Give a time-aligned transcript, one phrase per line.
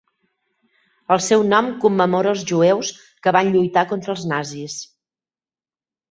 [1.15, 2.89] El seu nom commemora als jueus
[3.27, 4.79] que van lluitar contra els nazis.